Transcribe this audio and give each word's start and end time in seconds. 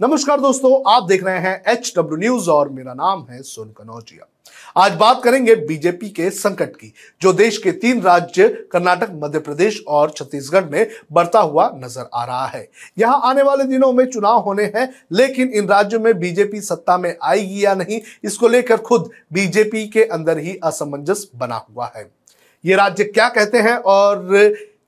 नमस्कार 0.00 0.40
दोस्तों, 0.40 0.70
आप 0.88 1.02
देख 1.08 1.22
रहे 1.24 1.38
हैं 1.38 1.62
एच 1.68 1.92
डब्ल्यू 1.96 2.16
न्यूज़ 2.18 2.48
और 2.50 2.68
मेरा 2.68 2.92
नाम 2.94 3.20
है 3.30 3.40
सोन 3.42 3.68
कनौजिया। 3.70 4.26
आज 4.76 4.92
बात 4.92 5.20
करेंगे 5.24 5.54
बीजेपी 5.56 6.08
के 6.08 6.30
संकट 6.30 6.74
की, 6.76 6.92
जो 7.22 7.32
देश 7.32 7.58
के 7.58 7.72
तीन 7.72 8.00
राज्य, 8.02 8.48
कर्नाटक, 8.72 9.10
मध्य 9.14 9.38
प्रदेश 9.38 9.80
और 9.88 10.10
छत्तीसगढ़ 10.10 10.64
में 10.64 10.90
बढ़ता 11.12 11.40
हुआ 11.40 11.70
नज़र 11.74 12.08
आ 12.14 12.24
रहा 12.24 12.46
है। 12.46 12.66
यहाँ 12.98 13.20
आने 13.24 13.42
वाले 13.42 13.64
दिनों 13.64 13.92
में 13.92 14.04
चुनाव 14.06 14.40
होने 14.40 14.64
हैं, 14.66 14.88
लेकिन 15.12 15.50
इन 15.50 15.68
राज्यों 15.68 16.00
में 16.00 16.18
बीजेपी 16.18 16.60
सत्ता 16.62 16.98
में 16.98 17.14
आएगी 17.22 17.64
या 17.64 17.74
नहीं, 17.74 18.00
इसको 18.24 18.48
लेकर 18.48 18.76
खुद 18.80 19.10
बीजेपी 19.32 19.86
के 19.88 20.04
अंदर 20.04 20.38
ही 20.38 20.58
असमंजस 20.64 21.26
बना 21.36 21.64
हुआ 21.68 21.90
है। 21.96 22.10
ये 22.64 22.76
राज्य 22.76 23.04
क्या 23.04 23.28
कहते 23.30 23.58
हैं 23.60 23.76
और 23.76 24.26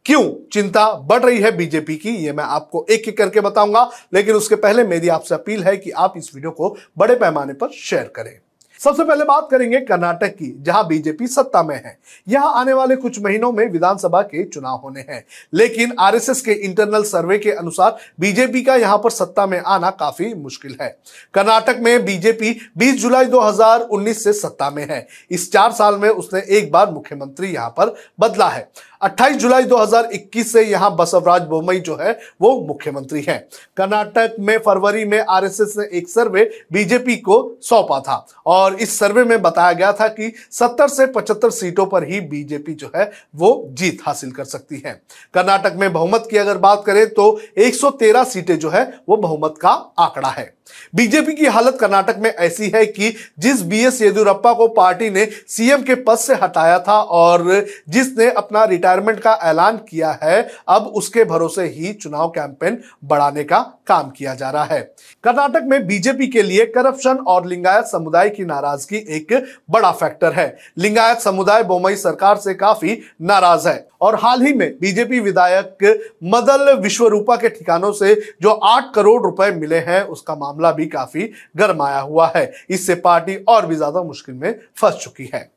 क्यों 0.06 0.48
चिंता 0.52 0.92
बढ़ 0.92 1.22
रही 1.24 1.40
है 1.40 1.56
बीजेपी 1.56 1.96
की? 1.96 2.10
ये 2.10 2.32
मैं 2.32 2.44
आपको 2.44 2.86
एक 2.90 3.08
एक 3.08 3.18
करके 3.18 3.40
बताऊँगा। 3.40 3.90
लेकिन 4.14 4.34
उसके 4.34 4.54
पहले 4.54 4.84
मेरी 4.84 5.08
आपसे 5.08 5.34
अपील 5.34 5.64
है 5.64 5.76
कि 5.76 5.90
आप 5.90 6.14
इस 6.16 6.34
वीडियो 6.34 6.50
को 6.50 6.76
बड़े 6.98 7.14
पैमाने 7.14 7.52
पर 7.52 7.68
शेयर 7.68 8.12
करें। 8.16 8.43
सबसे 8.84 9.04
पहले 9.04 9.24
बात 9.24 9.48
करेंगे 9.50 9.80
कर्नाटक 9.80 10.28
की, 10.28 10.56
जहाँ 10.62 10.86
बीजेपी 10.86 11.26
सत्ता 11.26 11.62
में 11.62 11.76
है। 11.76 11.98
यहाँ 12.28 12.52
आने 12.54 12.72
वाले 12.72 12.96
कुछ 12.96 13.22
महीनों 13.22 13.52
में 13.52 13.70
विधानसभा 13.70 14.22
के 14.22 14.44
चुनाव 14.44 14.76
होने 14.76 15.00
हैं। 15.00 15.24
लेकिन 15.54 15.94
आरएसएस 16.00 16.40
के 16.40 16.52
इंटरनल 16.52 17.02
सर्वे 17.02 17.38
के 17.38 17.50
अनुसार 17.50 17.96
बीजेपी 18.20 18.62
का 18.62 18.76
यहाँ 18.76 18.98
पर 18.98 19.10
सत्ता 19.10 19.46
में 19.46 19.60
आना 19.60 19.90
काफ़ी 19.90 20.34
मुश्किल 20.34 20.76
है। 20.82 20.98
कर्नाटक 21.34 21.76
में 21.80 22.04
बीजेपी 22.04 22.56
20 22.78 23.00
जुलाई 23.00 23.24
2019 23.24 24.24
से 24.24 24.32
सत्ता 24.32 24.70
में 24.70 24.86
है। 24.90 25.06
इस 25.30 25.52
चार 25.52 25.72
साल 25.72 25.94
में 25.94 26.08
उसने 26.08 26.42
एक 26.58 26.72
बार 26.72 26.90
मुख्यमंत्री 26.90 27.48
यहाँ 27.48 27.70
पर 27.70 27.94
बदला 28.20 28.48
है। 28.48 28.70
28 29.02 29.36
जुलाई 29.36 29.62
2021 29.62 30.52
से 30.52 30.62
यहाँ 30.62 30.96
बसवराज 30.96 31.42
बोमई 31.42 31.80
जो 31.80 31.96
है, 32.00 32.18
वो 32.40 32.64
मुख्यमंत्री 32.68 33.22
हैं। 33.22 33.48
कर्नाटक 33.76 34.36
में 34.40 34.58
फरवरी 34.58 35.04
में 35.04 35.24
आरएसएस 35.28 35.74
ने 35.78 35.98
एक 35.98 36.08
सर्वे 36.08 36.50
बीजेपी 36.72 37.16
को 37.16 37.58
सौंपा 37.62 38.00
था 38.00 38.26
और 38.46 38.73
इस 38.74 38.98
सर्वे 38.98 39.24
में 39.24 39.42
बताया 39.42 39.72
गया 39.72 39.92
था 39.92 40.08
कि 40.08 40.32
70 40.52 40.88
से 40.88 41.06
75 41.06 41.50
सीटों 41.50 41.86
पर 41.86 42.04
ही 42.04 42.20
बीजेपी 42.20 42.74
जो 42.74 42.90
है, 42.96 43.10
वो 43.36 43.68
जीत 43.70 43.98
हासिल 44.06 44.30
कर 44.30 44.44
सकती 44.44 44.82
है। 44.86 44.92
कर्नाटक 45.34 45.74
में 45.76 45.92
बहुमत 45.92 46.28
की 46.30 46.36
अगर 46.36 46.58
बात 46.58 46.82
करें 46.86 47.06
तो 47.06 47.40
113 47.58 48.24
सीटें 48.24 48.58
जो 48.58 48.70
है, 48.70 48.84
वो 49.08 49.16
बहुमत 49.16 49.54
का 49.60 49.70
आंकड़ा 49.98 50.28
है। 50.28 50.52
बीजेपी 50.94 51.32
की 51.32 51.46
हालत 51.46 51.76
कर्नाटक 51.80 52.16
में 52.18 52.30
ऐसी 52.30 52.68
है 52.74 52.84
कि 52.86 53.14
जिस 53.38 53.62
बीएस 53.62 54.00
येदुरप्पा 54.02 54.52
को 54.52 54.68
पार्टी 54.68 55.10
ने 55.10 55.26
सीएम 55.48 55.82
के 55.82 55.94
पद 55.94 56.16
से 56.16 56.34
हटाया 56.34 56.78
था 56.78 57.00
और 57.00 57.66
जिसने 57.88 58.30
अपना 58.30 58.64
रिटायरमेंट 58.64 59.20
का 59.20 59.34
ऐलान 59.42 59.76
किया 59.76 60.18
है, 60.22 60.48
अब 60.68 60.86
उसके 60.86 61.24
भरोसे 61.24 61.64
ही 61.64 61.92
चुनाव 61.92 62.28
कैंपेन 62.28 62.78
बढ़ाने 63.04 63.44
का 63.44 63.58
काम 63.86 64.10
किया 64.10 64.34
जा 64.34 64.50
रहा 64.50 64.64
है। 64.64 64.80
कर्नाटक 65.24 65.62
में 65.64 65.86
बीजेपी 65.86 66.26
के 66.26 66.42
लिए 66.42 66.66
करप्शन 66.66 67.16
और 67.16 67.46
लिंगायत 67.46 67.84
समुदाय 67.84 68.30
की 68.30 68.44
नाराज़गी 68.64 68.96
एक 69.16 69.32
बड़ा 69.70 69.90
फैक्टर 69.92 70.32
है। 70.32 70.56
लिंगायत 70.78 71.18
समुदाय 71.18 71.62
बोमई 71.64 71.96
सरकार 71.96 72.36
से 72.36 72.54
काफ़ी 72.56 72.98
नाराज़ 73.22 73.68
है। 73.68 73.86
और 74.00 74.14
हाल 74.14 74.42
ही 74.42 74.52
में 74.52 74.70
बीजेपी 74.80 75.20
विधायक 75.20 75.84
मदल 76.24 76.72
विश्वरूपा 76.74 77.36
के 77.36 77.48
ठिकानों 77.48 77.92
से 77.92 78.14
जो 78.42 78.50
आठ 78.50 78.92
करोड़ 78.94 79.22
रुपए 79.22 79.50
मिले 79.52 79.78
हैं, 79.78 80.02
उसका 80.04 80.34
मामला 80.34 80.72
भी 80.72 80.86
काफ़ी 80.86 81.30
गर्माया 81.56 82.00
हुआ 82.00 82.30
है। 82.36 82.50
इससे 82.70 82.94
पार्टी 82.96 83.36
और 83.48 83.66
भी 83.66 83.76
ज़्यादा 83.76 84.02
मुश्किल 84.02 84.34
में 84.34 84.54
फंस 84.76 84.94
चुकी 84.94 85.30
है। 85.34 85.50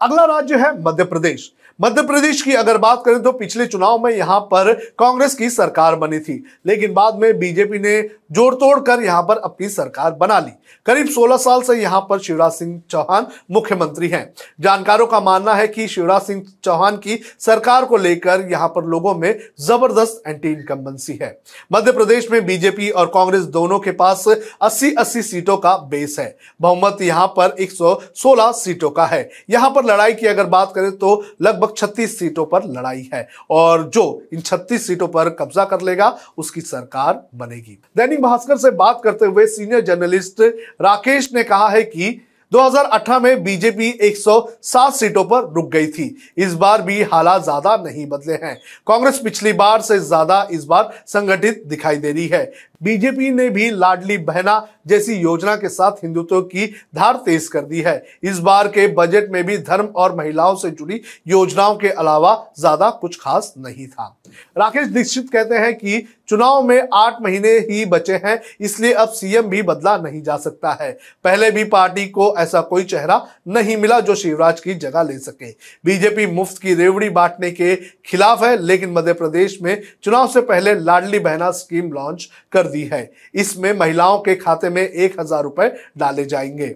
अगला 0.00 0.24
राज्य 0.26 0.56
है 0.56 0.70
मध्य 0.82 1.04
प्रदेश। 1.04 1.50
मध्य 1.80 2.02
प्रदेश 2.02 2.40
की 2.42 2.52
अगर 2.54 2.78
बात 2.78 3.02
करें 3.04 3.22
तो 3.22 3.32
पिछले 3.32 3.66
चुनाव 3.66 3.98
में 4.04 4.10
यहाँ 4.12 4.38
पर 4.42 4.72
कांग्रेस 4.98 5.34
की 5.34 5.48
सरकार 5.50 5.94
बनी 5.96 6.18
थी, 6.18 6.44
लेकिन 6.66 6.92
बाद 6.94 7.18
में 7.18 7.38
बीजेपी 7.38 7.78
ने 7.78 8.00
जोड़ 8.32 8.54
तोड़ 8.54 8.78
कर 8.80 9.02
यहाँ 9.02 9.22
पर 9.22 9.36
अपनी 9.38 9.68
सरकार 9.68 10.12
बना 10.12 10.38
ली। 10.38 10.50
करीब 10.86 11.06
16 11.08 11.36
साल 11.36 11.62
से 11.62 11.74
यहाँ 11.74 12.00
पर 12.00 12.18
शिवराज 12.18 12.52
सिंह 12.52 12.80
चौहान 12.90 13.26
मुख्यमंत्री 13.50 14.08
हैं। 14.08 14.32
जानकारों 14.60 15.06
का 15.06 15.20
मानना 15.20 15.54
है 15.54 15.66
कि 15.68 15.86
शिवराज 15.88 16.22
सिंह 16.22 16.42
चौहान 16.64 16.96
की 16.96 17.18
सरकार 17.40 17.84
को 17.84 17.96
लेकर 17.96 18.46
यहाँ 18.50 18.68
पर 18.68 18.84
लोगों 18.86 19.14
में 19.14 19.38
ज़बरदस्त 19.60 20.22
एंटी 20.26 20.48
इनकम्बेंसी 20.48 21.18
है। 21.22 21.38
मध्य 21.72 21.92
प्रदेश 21.92 22.30
में 22.30 22.44
बीजेपी 22.46 22.90
और 22.90 23.06
कांग्रेस 23.08 23.42
दोनों 23.50 23.78
के 23.78 23.92
पास 23.92 24.24
80-80 24.28 25.22
सीटों 25.22 25.56
का 25.56 25.76
बेस 25.86 26.18
है। 26.18 26.36
बहुमत 26.60 27.02
यहाँ 27.02 27.26
पर 27.36 27.56
116 27.60 28.52
सीटों 28.54 28.90
का 28.90 29.06
है। 29.06 29.28
यहाँ 29.50 29.70
पर 29.70 29.84
लड़ाई 29.88 30.12
की 30.14 30.26
अगर 30.26 30.46
बात 30.48 30.72
करें 30.74 30.90
तो 30.92 31.14
लगभग 31.42 31.58
लगभग 31.58 31.74
36 31.76 32.18
सीटों 32.18 32.44
पर 32.46 32.64
लड़ाई 32.68 33.08
है 33.14 33.26
और 33.50 33.88
जो 33.88 34.04
इन 34.32 34.40
36 34.42 34.86
सीटों 34.86 35.08
पर 35.08 35.28
कब्जा 35.30 35.64
कर 35.64 35.80
लेगा, 35.80 36.16
उसकी 36.38 36.60
सरकार 36.60 37.22
बनेगी। 37.34 37.78
दैनिक 37.96 38.22
भास्कर 38.22 38.56
से 38.56 38.70
बात 38.76 39.00
करते 39.04 39.26
हुए 39.26 39.46
सीनियर 39.48 39.80
जर्नलिस्ट 39.80 40.40
राकेश 40.82 41.32
ने 41.34 41.44
कहा 41.44 41.68
है 41.68 41.82
कि 41.82 42.20
2018 42.52 43.18
में 43.20 43.42
बीजेपी 43.44 43.88
107 44.02 44.94
सीटों 44.94 45.24
पर 45.24 45.52
रुक 45.54 45.70
गई 45.70 45.86
थी। 45.86 46.04
इस 46.38 46.54
बार 46.54 46.82
भी 46.82 47.02
हालात 47.02 47.42
ज़्यादा 47.42 47.76
नहीं 47.76 48.06
बदले 48.08 48.34
हैं। 48.34 48.54
कांग्रेस 48.86 49.18
पिछली 49.18 49.52
बार 49.52 49.80
से 49.80 49.98
ज़्यादा 49.98 50.46
इस 50.50 50.64
बार 50.64 50.90
संगठित 51.06 51.62
दिखाई 51.66 51.96
दे 51.96 52.12
रही 52.12 52.26
है। 52.26 52.44
बीजेपी 52.80 53.30
ने 53.30 53.48
भी 53.50 53.70
लाडली 53.70 54.18
बहना 54.18 54.66
जैसी 54.86 55.14
योजना 55.14 55.54
के 55.56 55.68
साथ 55.68 56.04
हिंदुत्व 56.04 56.40
की 56.42 56.66
धार 56.96 57.16
तेज 57.16 57.48
कर 57.48 57.62
दी 57.62 57.80
है। 57.80 58.02
इस 58.22 58.38
बार 58.38 58.68
के 58.68 58.86
बजट 58.88 59.30
में 59.30 59.42
भी 59.46 59.56
धर्म 59.58 59.86
और 59.96 60.14
महिलाओं 60.16 60.54
से 60.56 60.70
जुड़ी 60.70 61.00
योजनाओं 61.28 61.76
के 61.76 61.88
अलावा 61.90 62.34
ज़्यादा 62.58 62.90
कुछ 62.90 63.18
खास 63.20 63.52
नहीं 63.58 63.86
था। 63.86 64.14
राकेश 64.58 64.86
दीक्षित 64.88 65.30
कहते 65.30 65.54
हैं 65.54 65.74
कि 65.74 66.06
चुनाव 66.28 66.62
में 66.62 66.88
आठ 66.94 67.20
महीने 67.22 67.50
ही 67.60 67.84
बचे 67.84 68.14
हैं, 68.14 68.40
इसलिए 68.60 68.92
अब 68.92 69.08
सीएम 69.08 69.46
भी 69.48 69.62
बदला 69.62 69.96
नहीं 69.98 70.22
जा 70.22 70.36
सकता 70.36 70.76
है। 70.80 70.90
पहले 71.24 71.50
भी 71.50 71.64
पार्टी 71.66 72.06
को 72.08 72.34
ऐसा 72.38 72.60
कोई 72.62 72.84
चेहरा 72.84 73.20
नहीं 73.48 73.76
मिला 73.76 74.00
जो 74.00 74.14
शिवराज 74.14 74.60
की 74.60 74.74
जगह 74.76 75.02
ले 75.02 75.18
सके। 75.18 75.50
बीजेपी 75.84 76.26
मुफ़्त 76.28 76.58
की 76.62 76.74
रेवड़ी 76.74 77.08
बांटने 77.10 77.50
के 77.50 77.74
खिलाफ 77.76 78.42
है, 78.42 78.56
लेकिन 78.58 78.92
मध्य 78.92 79.12
प्रदेश 79.12 79.58
में 79.62 79.80
चुनाव 80.02 80.28
से 80.28 80.40
पहले 80.42 80.74
लाडली 80.74 81.18
बहना 81.20 81.50
स्कीम 81.52 81.92
लॉन्च 81.92 82.28
दी 82.68 82.82
है। 82.84 83.10
इसमें 83.34 83.72
महिलाओं 83.72 84.18
के 84.18 84.34
खाते 84.36 84.70
में 84.70 84.82
एक 84.82 85.20
हज़ार 85.20 85.42
रुपए 85.42 85.68
डाले 85.98 86.24
जाएँगे। 86.24 86.74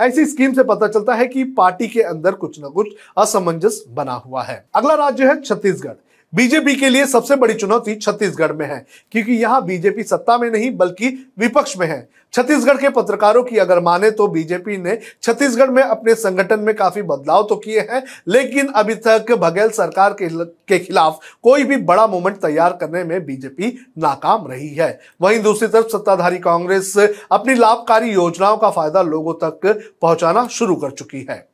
ऐसी 0.00 0.24
स्कीम 0.26 0.52
से 0.52 0.62
पता 0.64 0.86
चलता 0.88 1.14
है 1.14 1.26
कि 1.26 1.44
पार्टी 1.54 1.88
के 1.88 2.00
अंदर 2.02 2.32
कुछ 2.34 2.58
न 2.60 2.68
कुछ 2.68 2.88
असमंजस 3.18 3.84
बना 3.90 4.12
हुआ 4.14 4.42
है। 4.42 4.64
अगला 4.74 4.94
राज्य 4.94 5.26
है 5.26 5.40
छत्तीसगढ़। 5.40 5.94
बीजेपी 6.34 6.74
के 6.76 6.88
लिए 6.88 7.06
सबसे 7.06 7.36
बड़ी 7.36 7.54
चुनौती 7.54 7.94
छत्तीसगढ़ 7.94 8.52
में 8.52 8.66
है 8.66 8.84
क्योंकि 9.12 9.32
यहाँ 9.32 9.64
बीजेपी 9.66 10.02
सत्ता 10.02 10.38
में 10.38 10.50
नहीं 10.50 10.70
बल्कि 10.76 11.08
विपक्ष 11.38 11.76
में 11.78 11.86
है। 11.86 12.08
छत्तीसगढ़ 12.34 12.76
के 12.76 12.88
पत्रकारों 12.90 13.42
की 13.44 13.56
अगर 13.56 13.80
माने 13.80 14.10
तो 14.10 14.26
बीजेपी 14.28 14.76
ने 14.78 14.98
छत्तीसगढ़ 15.22 15.70
में 15.70 15.82
अपने 15.82 16.14
संगठन 16.14 16.60
में 16.60 16.74
काफ़ी 16.76 17.02
बदलाव 17.02 17.46
तो 17.48 17.56
किए 17.56 17.80
हैं 17.90 18.02
लेकिन 18.28 18.68
अभी 18.68 18.94
तक 18.96 19.32
बघेल 19.32 19.68
सरकार 19.70 20.12
के, 20.12 20.28
के 20.28 20.78
खिलाफ 20.78 21.20
कोई 21.42 21.64
भी 21.64 21.76
बड़ा 21.84 22.06
मूवमेंट 22.06 22.36
तैयार 22.38 22.76
करने 22.80 23.04
में 23.04 23.24
बीजेपी 23.26 23.72
नाकाम 23.98 24.46
रही 24.46 24.68
है। 24.70 24.98
वहीं 25.20 25.42
दूसरी 25.42 25.68
तरफ़ 25.68 25.88
सत्ताधारी 25.88 26.38
कांग्रेस 26.40 26.96
अपनी 27.32 27.54
लाभकारी 27.54 28.12
योजनाओं 28.12 28.56
का 28.56 28.70
फ़ायदा 28.70 29.02
लोगों 29.04 29.34
तक 29.44 29.66
पहुंचाना 30.02 30.46
शुरू 30.48 30.76
कर 30.76 30.90
चुकी 30.92 31.26
है। 31.30 31.46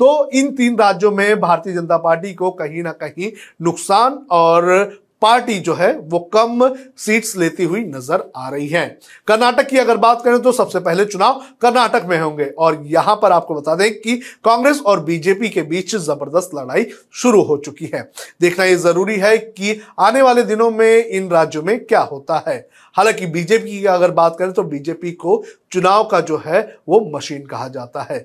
तो 0.00 0.30
इन 0.30 0.50
तीन 0.56 0.76
राज्यों 0.78 1.10
में 1.12 1.40
भारतीय 1.40 1.74
जनता 1.74 1.96
पार्टी 1.98 2.34
को 2.34 2.50
कहीं 2.52 2.82
ना 2.82 2.92
कहीं 2.94 3.30
नुकसान 3.62 4.18
और 4.32 5.00
पार्टी 5.22 5.58
जो 5.58 5.74
है 5.74 5.92
वो 6.02 6.18
कम 6.34 6.68
सीट्स 6.98 7.36
लेती 7.36 7.64
हुई 7.64 7.80
नज़र 7.84 8.24
आ 8.36 8.48
रही 8.48 8.66
है। 8.68 8.86
कर्नाटक 9.28 9.68
की 9.68 9.78
अगर 9.78 9.96
बात 9.96 10.22
करें 10.24 10.40
तो 10.42 10.52
सबसे 10.52 10.80
पहले 10.80 11.04
चुनाव 11.04 11.40
कर्नाटक 11.62 12.06
में 12.08 12.18
होंगे 12.20 12.44
और 12.44 12.80
यहाँ 12.86 13.14
पर 13.22 13.32
आपको 13.32 13.54
बता 13.54 13.74
दें 13.74 13.90
कि 13.92 14.16
कांग्रेस 14.44 14.80
और 14.82 15.00
बीजेपी 15.04 15.48
के 15.48 15.62
बीच 15.62 15.94
ज़बरदस्त 15.96 16.50
लड़ाई 16.54 16.86
शुरू 17.14 17.42
हो 17.42 17.56
चुकी 17.56 17.90
है। 17.94 18.02
देखना 18.40 18.64
यह 18.64 18.76
ज़रूरी 18.78 19.16
है 19.16 19.36
कि 19.38 19.80
आने 20.00 20.22
वाले 20.22 20.42
दिनों 20.42 20.70
में 20.70 21.04
इन 21.04 21.30
राज्यों 21.30 21.62
में 21.62 21.78
क्या 21.84 22.00
होता 22.02 22.42
है। 22.48 22.56
हालाँकि 22.96 23.26
बीजेपी 23.26 23.70
की 23.70 23.84
अगर 23.86 24.10
बात 24.12 24.36
करें 24.38 24.52
तो 24.52 24.62
बीजेपी 24.64 25.12
को 25.12 25.42
चुनाव 25.72 26.04
का 26.04 26.20
जो 26.20 26.42
है 26.46 26.62
वो 26.88 27.00
मशीन 27.16 27.46
कहा 27.46 27.68
जाता 27.68 28.06
है। 28.10 28.24